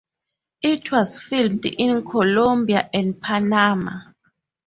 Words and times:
It 0.63 0.91
was 0.91 1.21
filmed 1.21 1.63
in 1.63 2.03
Colombia 2.03 2.89
and 2.91 3.21
Panama. 3.21 3.99